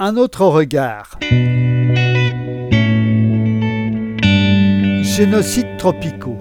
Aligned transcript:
Un 0.00 0.16
autre 0.16 0.44
regard. 0.44 1.20
Génocides 5.04 5.76
tropicaux. 5.78 6.36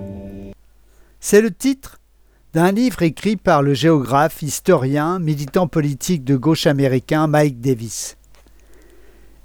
C'est 1.19 1.39
le 1.39 1.51
titre 1.51 1.99
d'un 2.53 2.71
livre 2.71 3.03
écrit 3.03 3.35
par 3.35 3.61
le 3.61 3.75
géographe, 3.75 4.41
historien, 4.41 5.19
militant 5.19 5.67
politique 5.67 6.23
de 6.23 6.35
gauche 6.35 6.65
américain 6.65 7.27
Mike 7.27 7.61
Davis. 7.61 8.17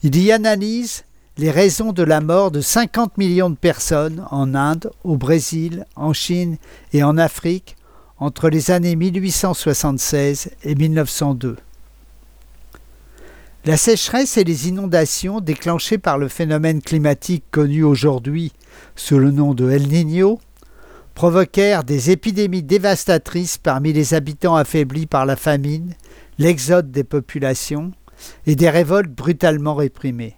Il 0.03 0.19
y 0.19 0.33
analyse 0.33 1.05
les 1.37 1.51
raisons 1.51 1.93
de 1.93 2.03
la 2.03 2.23
mort 2.23 2.51
de 2.51 2.63
50 2.63 3.19
millions 3.19 3.51
de 3.51 3.57
personnes 3.57 4.25
en 4.31 4.55
Inde, 4.55 4.91
au 5.05 5.19
Brésil, 5.19 5.85
en 5.97 6.15
Chine 6.15 6.57
et 6.95 7.03
en 7.03 7.19
Afrique 7.19 7.77
entre 8.17 8.49
les 8.49 8.71
années 8.71 8.97
1876 8.97 10.53
et 10.65 10.75
1902. 10.75 11.57
La 13.65 13.77
sécheresse 13.77 14.37
et 14.37 14.45
les 14.45 14.69
inondations 14.69 15.41
déclenchées 15.41 15.99
par 15.99 16.17
le 16.17 16.29
phénomène 16.29 16.81
climatique 16.81 17.45
connu 17.51 17.83
aujourd'hui 17.83 18.53
sous 18.97 19.19
le 19.19 19.31
nom 19.31 19.53
de 19.53 19.71
El 19.71 19.89
Niño 19.89 20.39
provoquèrent 21.15 21.83
des 21.83 22.11
épidémies 22.11 22.63
dévastatrices 22.63 23.59
parmi 23.59 23.93
les 23.93 24.15
habitants 24.15 24.55
affaiblis 24.55 25.07
par 25.07 25.27
la 25.27 25.35
famine, 25.35 25.95
l'exode 26.39 26.93
des 26.93 27.03
populations 27.03 27.91
et 28.47 28.55
des 28.55 28.71
révoltes 28.71 29.11
brutalement 29.11 29.75
réprimées. 29.75 30.37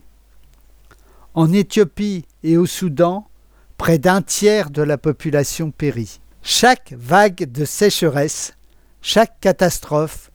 En 1.34 1.52
Éthiopie 1.52 2.24
et 2.43 2.57
au 2.57 2.66
Soudan, 2.66 3.29
près 3.77 3.98
d'un 3.98 4.23
tiers 4.23 4.71
de 4.71 4.82
la 4.82 4.98
population 4.98 5.71
périt. 5.71 6.21
Chaque 6.43 6.95
vague 6.96 7.51
de 7.52 7.65
sécheresse, 7.65 8.55
chaque 9.02 9.38
catastrophe 9.41 10.30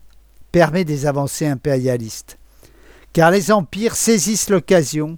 permet 0.51 0.85
des 0.85 1.05
avancées 1.05 1.47
impérialistes, 1.47 2.37
car 3.15 3.31
les 3.31 3.49
empires 3.49 3.95
saisissent 3.95 4.49
l'occasion 4.49 5.17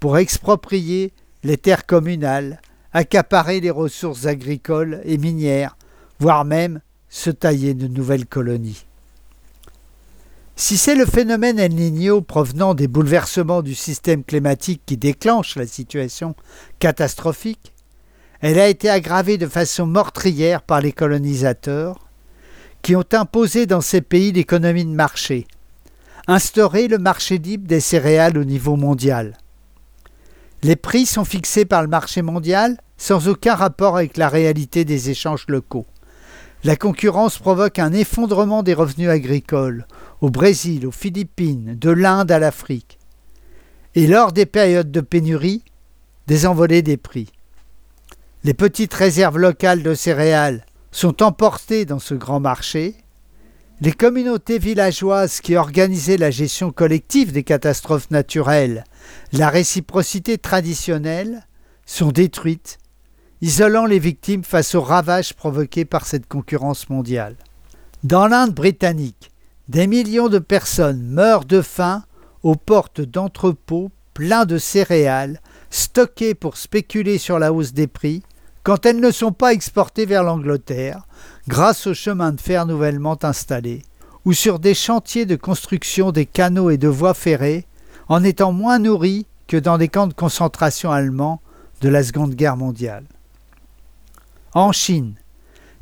pour 0.00 0.16
exproprier 0.16 1.12
les 1.42 1.58
terres 1.58 1.84
communales, 1.84 2.62
accaparer 2.94 3.60
les 3.60 3.70
ressources 3.70 4.24
agricoles 4.24 5.02
et 5.04 5.18
minières, 5.18 5.76
voire 6.18 6.46
même 6.46 6.80
se 7.10 7.28
tailler 7.28 7.74
de 7.74 7.86
nouvelles 7.86 8.24
colonies. 8.24 8.86
Si 10.56 10.78
c'est 10.78 10.94
le 10.94 11.04
phénomène 11.04 11.58
El 11.58 11.74
Niño 11.74 12.22
provenant 12.22 12.72
des 12.72 12.88
bouleversements 12.88 13.60
du 13.60 13.74
système 13.74 14.24
climatique 14.24 14.80
qui 14.86 14.96
déclenche 14.96 15.56
la 15.56 15.66
situation 15.66 16.34
catastrophique, 16.78 17.74
elle 18.40 18.58
a 18.58 18.68
été 18.68 18.88
aggravée 18.88 19.36
de 19.36 19.48
façon 19.48 19.84
meurtrière 19.84 20.62
par 20.62 20.80
les 20.80 20.92
colonisateurs, 20.92 22.08
qui 22.80 22.96
ont 22.96 23.04
imposé 23.12 23.66
dans 23.66 23.82
ces 23.82 24.00
pays 24.00 24.32
l'économie 24.32 24.86
de 24.86 24.94
marché, 24.94 25.46
instauré 26.26 26.88
le 26.88 26.98
marché 26.98 27.38
libre 27.38 27.68
des 27.68 27.80
céréales 27.80 28.38
au 28.38 28.44
niveau 28.44 28.76
mondial. 28.76 29.36
Les 30.62 30.76
prix 30.76 31.06
sont 31.06 31.24
fixés 31.24 31.64
par 31.64 31.82
le 31.82 31.88
marché 31.88 32.22
mondial 32.22 32.78
sans 32.96 33.28
aucun 33.28 33.54
rapport 33.54 33.96
avec 33.96 34.16
la 34.16 34.28
réalité 34.28 34.84
des 34.84 35.10
échanges 35.10 35.44
locaux. 35.48 35.86
La 36.62 36.76
concurrence 36.76 37.38
provoque 37.38 37.78
un 37.78 37.92
effondrement 37.92 38.62
des 38.62 38.72
revenus 38.72 39.10
agricoles 39.10 39.86
au 40.22 40.30
Brésil, 40.30 40.86
aux 40.86 40.90
Philippines, 40.90 41.76
de 41.78 41.90
l'Inde 41.90 42.30
à 42.30 42.38
l'Afrique. 42.38 42.98
Et 43.94 44.06
lors 44.06 44.32
des 44.32 44.46
périodes 44.46 44.90
de 44.90 45.02
pénurie, 45.02 45.62
des 46.26 46.46
envolées 46.46 46.80
des 46.80 46.96
prix. 46.96 47.30
Les 48.44 48.54
petites 48.54 48.94
réserves 48.94 49.38
locales 49.38 49.82
de 49.82 49.94
céréales 49.94 50.64
sont 50.90 51.22
emportées 51.22 51.84
dans 51.84 51.98
ce 51.98 52.14
grand 52.14 52.40
marché. 52.40 52.94
Les 53.80 53.92
communautés 53.92 54.58
villageoises 54.58 55.40
qui 55.40 55.56
organisaient 55.56 56.16
la 56.16 56.30
gestion 56.30 56.70
collective 56.70 57.32
des 57.32 57.42
catastrophes 57.42 58.10
naturelles, 58.10 58.84
la 59.32 59.48
réciprocité 59.48 60.38
traditionnelle, 60.38 61.46
sont 61.84 62.12
détruites 62.12 62.78
isolant 63.40 63.84
les 63.84 63.98
victimes 63.98 64.44
face 64.44 64.74
aux 64.74 64.80
ravages 64.80 65.34
provoqués 65.34 65.84
par 65.84 66.06
cette 66.06 66.26
concurrence 66.26 66.88
mondiale. 66.88 67.36
Dans 68.02 68.26
l'Inde 68.26 68.54
britannique, 68.54 69.32
des 69.68 69.86
millions 69.86 70.28
de 70.28 70.38
personnes 70.38 71.02
meurent 71.02 71.44
de 71.44 71.60
faim 71.60 72.04
aux 72.42 72.54
portes 72.54 73.00
d'entrepôts 73.00 73.90
pleins 74.14 74.46
de 74.46 74.56
céréales, 74.56 75.40
stockées 75.70 76.34
pour 76.34 76.56
spéculer 76.56 77.18
sur 77.18 77.38
la 77.38 77.52
hausse 77.52 77.72
des 77.72 77.88
prix, 77.88 78.22
quand 78.62 78.86
elles 78.86 79.00
ne 79.00 79.10
sont 79.10 79.32
pas 79.32 79.52
exportées 79.52 80.06
vers 80.06 80.22
l'Angleterre, 80.22 81.06
grâce 81.48 81.86
aux 81.86 81.94
chemins 81.94 82.32
de 82.32 82.40
fer 82.40 82.66
nouvellement 82.66 83.18
installés, 83.22 83.82
ou 84.24 84.32
sur 84.32 84.58
des 84.58 84.74
chantiers 84.74 85.26
de 85.26 85.36
construction 85.36 86.10
des 86.10 86.26
canaux 86.26 86.70
et 86.70 86.78
de 86.78 86.88
voies 86.88 87.14
ferrées, 87.14 87.66
en 88.08 88.24
étant 88.24 88.52
moins 88.52 88.78
nourries 88.78 89.26
que 89.46 89.56
dans 89.56 89.78
des 89.78 89.88
camps 89.88 90.06
de 90.06 90.14
concentration 90.14 90.90
allemands 90.90 91.40
de 91.80 91.88
la 91.88 92.02
Seconde 92.02 92.34
Guerre 92.34 92.56
mondiale. 92.56 93.04
En 94.54 94.72
Chine, 94.72 95.14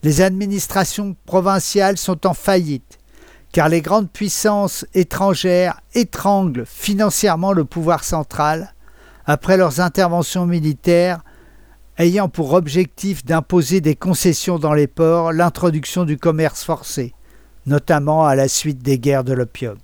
les 0.03 0.21
administrations 0.21 1.15
provinciales 1.27 1.99
sont 1.99 2.27
en 2.27 2.34
faillite, 2.34 2.99
car 3.53 3.69
les 3.69 3.83
grandes 3.83 4.11
puissances 4.11 4.84
étrangères 4.94 5.81
étranglent 5.94 6.65
financièrement 6.67 7.53
le 7.53 7.65
pouvoir 7.65 8.03
central 8.03 8.75
après 9.27 9.56
leurs 9.56 9.81
interventions 9.81 10.47
militaires 10.47 11.23
ayant 11.98 12.28
pour 12.28 12.53
objectif 12.53 13.25
d'imposer 13.25 13.80
des 13.80 13.94
concessions 13.94 14.58
dans 14.58 14.72
les 14.72 14.86
ports, 14.86 15.32
l'introduction 15.32 16.04
du 16.04 16.16
commerce 16.16 16.64
forcé, 16.64 17.14
notamment 17.66 18.26
à 18.26 18.34
la 18.34 18.48
suite 18.48 18.82
des 18.82 18.98
guerres 18.98 19.25
de 19.25 19.32
l'opium. 19.32 19.76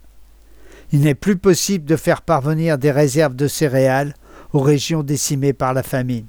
Il 0.93 1.01
n'est 1.01 1.15
plus 1.15 1.37
possible 1.37 1.85
de 1.85 1.97
faire 1.97 2.23
parvenir 2.23 2.79
des 2.79 2.91
réserves 2.91 3.37
de 3.37 3.47
céréales 3.47 4.15
aux 4.53 4.61
régions 4.61 5.03
décimées 5.03 5.53
par 5.53 5.75
la 5.75 5.83
famine. 5.83 6.27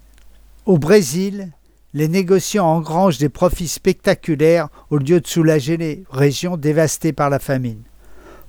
Au 0.66 0.78
Brésil, 0.78 1.52
les 1.94 2.08
négociants 2.08 2.68
engrangent 2.68 3.18
des 3.18 3.30
profits 3.30 3.68
spectaculaires 3.68 4.70
au 4.90 4.98
lieu 4.98 5.22
de 5.22 5.28
soulager 5.28 5.78
les 5.78 6.04
régions 6.12 6.58
dévastées 6.58 7.14
par 7.14 7.30
la 7.30 7.40
famine. 7.40 7.82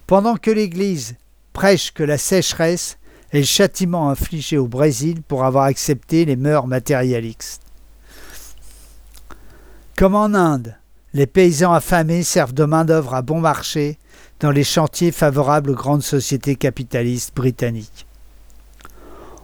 Pendant 0.06 0.36
que 0.36 0.50
l'Église 0.50 1.16
prêche 1.52 1.92
que 1.92 2.02
la 2.02 2.18
sécheresse 2.18 2.98
est 3.32 3.38
le 3.38 3.44
châtiment 3.44 4.10
infligé 4.10 4.58
au 4.58 4.66
Brésil 4.66 5.22
pour 5.22 5.44
avoir 5.44 5.64
accepté 5.64 6.24
les 6.24 6.36
mœurs 6.36 6.66
matérialistes. 6.66 7.62
Comme 9.96 10.14
en 10.14 10.34
Inde, 10.34 10.76
les 11.12 11.26
paysans 11.26 11.72
affamés 11.72 12.22
servent 12.22 12.54
de 12.54 12.64
main-d'œuvre 12.64 13.14
à 13.14 13.22
bon 13.22 13.40
marché 13.40 13.98
dans 14.40 14.50
les 14.50 14.64
chantiers 14.64 15.12
favorables 15.12 15.70
aux 15.70 15.74
grandes 15.74 16.02
sociétés 16.02 16.56
capitalistes 16.56 17.34
britanniques. 17.34 18.06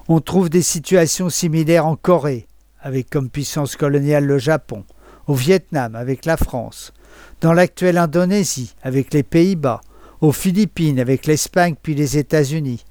On 0.09 0.21
trouve 0.21 0.49
des 0.49 0.63
situations 0.63 1.29
similaires 1.29 1.87
en 1.87 1.97
Corée, 1.97 2.47
avec 2.81 3.11
comme 3.11 3.29
puissance 3.29 3.77
coloniale 3.77 4.25
le 4.25 4.39
Japon, 4.39 4.85
au 5.27 5.35
Vietnam 5.35 5.97
avec 5.97 6.25
la 6.25 6.37
France, 6.37 6.93
dans 7.41 7.53
l'actuelle 7.53 7.99
Indonésie 7.99 8.75
avec 8.83 9.13
les 9.13 9.25
Pays-Bas, 9.25 9.81
aux 10.21 10.33
Philippines 10.33 11.01
avec 11.01 11.27
l'Espagne 11.27 11.75
puis 11.83 11.95
les 11.95 12.17
États-Unis, 12.17 12.85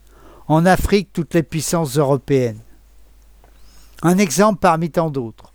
en 0.48 0.66
Afrique 0.66 1.10
toutes 1.14 1.34
les 1.34 1.44
puissances 1.44 1.98
européennes. 1.98 2.60
Un 4.02 4.18
exemple 4.18 4.60
parmi 4.60 4.92
tant 4.92 5.10
d'autres. 5.10 5.54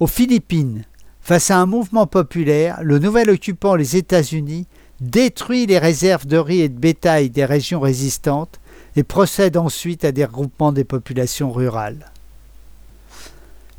Aux 0.00 0.06
Philippines, 0.06 0.84
face 1.20 1.50
à 1.50 1.58
un 1.58 1.66
mouvement 1.66 2.06
populaire, 2.06 2.82
le 2.82 2.98
nouvel 2.98 3.30
occupant, 3.30 3.74
les 3.74 3.96
États-Unis, 3.96 4.66
détruit 5.00 5.66
les 5.66 5.78
réserves 5.78 6.26
de 6.26 6.36
riz 6.36 6.60
et 6.60 6.68
de 6.68 6.78
bétail 6.78 7.30
des 7.30 7.44
régions 7.44 7.80
résistantes 7.80 8.60
et 8.96 9.02
procède 9.02 9.56
ensuite 9.56 10.04
à 10.04 10.12
des 10.12 10.24
regroupements 10.24 10.72
des 10.72 10.84
populations 10.84 11.50
rurales. 11.50 12.10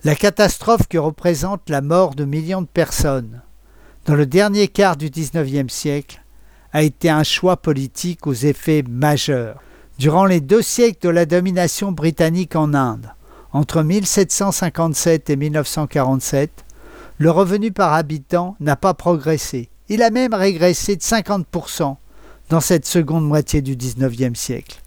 La 0.03 0.15
catastrophe 0.15 0.87
que 0.87 0.97
représente 0.97 1.69
la 1.69 1.81
mort 1.81 2.15
de 2.15 2.25
millions 2.25 2.61
de 2.61 2.67
personnes 2.67 3.41
dans 4.05 4.15
le 4.15 4.25
dernier 4.25 4.67
quart 4.67 4.97
du 4.97 5.09
XIXe 5.09 5.71
siècle 5.71 6.21
a 6.73 6.83
été 6.83 7.09
un 7.09 7.23
choix 7.23 7.55
politique 7.57 8.27
aux 8.27 8.33
effets 8.33 8.83
majeurs. 8.89 9.61
Durant 10.03 10.25
les 10.25 10.41
deux 10.41 10.61
siècles 10.61 11.07
de 11.07 11.09
la 11.09 11.25
domination 11.25 11.93
britannique 11.93 12.57
en 12.57 12.73
Inde, 12.73 13.13
entre 13.53 13.83
1757 13.83 15.29
et 15.29 15.37
1947, 15.37 16.65
le 17.19 17.31
revenu 17.31 17.71
par 17.71 17.93
habitant 17.93 18.57
n'a 18.59 18.75
pas 18.75 18.93
progressé. 18.93 19.69
Il 19.87 20.03
a 20.03 20.09
même 20.09 20.33
régressé 20.33 20.97
de 20.97 21.01
50% 21.01 21.95
dans 22.49 22.59
cette 22.59 22.85
seconde 22.85 23.25
moitié 23.25 23.61
du 23.61 23.77
XIXe 23.77 24.37
siècle. 24.37 24.81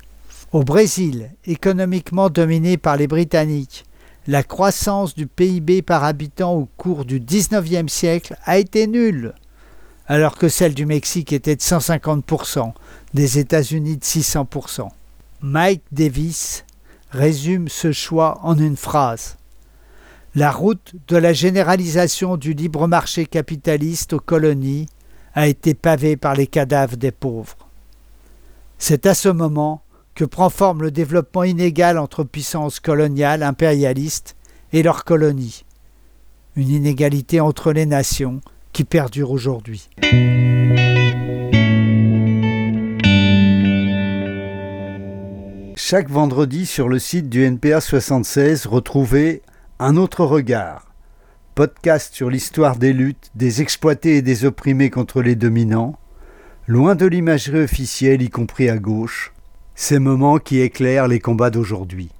Au 0.52 0.64
Brésil, 0.64 1.30
économiquement 1.46 2.28
dominé 2.28 2.76
par 2.76 2.98
les 2.98 3.06
Britanniques, 3.06 3.86
la 4.26 4.42
croissance 4.42 5.14
du 5.14 5.26
PIB 5.26 5.80
par 5.80 6.04
habitant 6.04 6.52
au 6.52 6.68
cours 6.76 7.06
du 7.06 7.20
XIXe 7.20 7.90
siècle 7.90 8.36
a 8.44 8.58
été 8.58 8.86
nulle, 8.86 9.32
alors 10.08 10.36
que 10.36 10.50
celle 10.50 10.74
du 10.74 10.84
Mexique 10.84 11.32
était 11.32 11.56
de 11.56 11.62
150%, 11.62 12.74
des 13.14 13.38
États-Unis 13.38 13.96
de 13.96 14.04
600%. 14.04 14.90
Mike 15.48 15.84
Davis 15.92 16.64
résume 17.12 17.68
ce 17.68 17.92
choix 17.92 18.40
en 18.42 18.58
une 18.58 18.76
phrase. 18.76 19.36
La 20.34 20.50
route 20.50 20.94
de 21.06 21.16
la 21.16 21.32
généralisation 21.32 22.36
du 22.36 22.52
libre 22.52 22.88
marché 22.88 23.26
capitaliste 23.26 24.14
aux 24.14 24.18
colonies 24.18 24.88
a 25.34 25.46
été 25.46 25.74
pavée 25.74 26.16
par 26.16 26.34
les 26.34 26.48
cadavres 26.48 26.96
des 26.96 27.12
pauvres. 27.12 27.68
C'est 28.78 29.06
à 29.06 29.14
ce 29.14 29.28
moment 29.28 29.82
que 30.16 30.24
prend 30.24 30.50
forme 30.50 30.82
le 30.82 30.90
développement 30.90 31.44
inégal 31.44 31.96
entre 31.96 32.24
puissances 32.24 32.80
coloniales 32.80 33.44
impérialistes 33.44 34.34
et 34.72 34.82
leurs 34.82 35.04
colonies. 35.04 35.64
Une 36.56 36.70
inégalité 36.70 37.38
entre 37.38 37.72
les 37.72 37.86
nations 37.86 38.40
qui 38.72 38.82
perdure 38.82 39.30
aujourd'hui. 39.30 39.88
Chaque 45.88 46.10
vendredi 46.10 46.66
sur 46.66 46.88
le 46.88 46.98
site 46.98 47.28
du 47.28 47.44
NPA 47.44 47.80
76, 47.80 48.66
retrouvez 48.66 49.42
Un 49.78 49.96
autre 49.96 50.24
regard, 50.24 50.92
podcast 51.54 52.12
sur 52.12 52.28
l'histoire 52.28 52.76
des 52.76 52.92
luttes 52.92 53.30
des 53.36 53.62
exploités 53.62 54.16
et 54.16 54.22
des 54.22 54.44
opprimés 54.44 54.90
contre 54.90 55.22
les 55.22 55.36
dominants, 55.36 55.96
loin 56.66 56.96
de 56.96 57.06
l'imagerie 57.06 57.62
officielle, 57.62 58.20
y 58.20 58.30
compris 58.30 58.68
à 58.68 58.78
gauche, 58.78 59.32
ces 59.76 60.00
moments 60.00 60.38
qui 60.38 60.58
éclairent 60.58 61.06
les 61.06 61.20
combats 61.20 61.50
d'aujourd'hui. 61.50 62.10